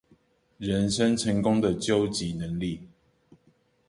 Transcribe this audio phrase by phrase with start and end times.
[0.57, 2.87] 人生成功的究極能力